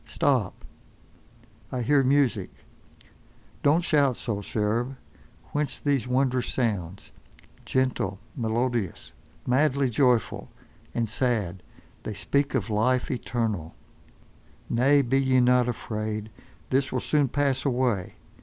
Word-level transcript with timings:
Stop! 0.07 0.65
I 1.71 1.83
hear 1.83 2.03
music. 2.03 2.49
Don't 3.61 3.83
shout 3.83 4.17
so, 4.17 4.41
cherub. 4.41 4.95
Whence 5.51 5.79
these 5.79 6.07
wondrous 6.07 6.47
sounds? 6.47 7.11
Gentle, 7.65 8.17
melodious, 8.35 9.11
madly 9.45 9.91
joyful, 9.91 10.49
and 10.95 11.07
sad, 11.07 11.61
they 12.01 12.15
speak 12.15 12.55
of 12.55 12.71
life 12.71 13.11
eternal—— 13.11 13.75
Nay, 14.71 15.03
be 15.03 15.21
ye 15.21 15.39
not 15.39 15.67
afraid. 15.67 16.31
This 16.71 16.91
will 16.91 16.99
soon 16.99 17.27
pass 17.27 17.63
away. 17.63 18.15